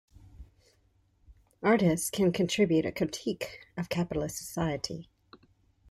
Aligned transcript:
Artists 1.61 2.09
can 2.09 2.31
contribute 2.31 2.87
a 2.87 2.91
critique 2.91 3.67
of 3.77 3.87
capitalist 3.87 4.35
society. 4.35 5.11